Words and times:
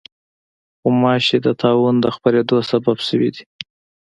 غوماشې 0.81 1.37
د 1.45 1.47
طاعون 1.61 1.95
د 2.01 2.05
خپرېدو 2.15 2.57
سبب 2.71 2.97
شوې 3.07 3.29
دي. 3.35 3.43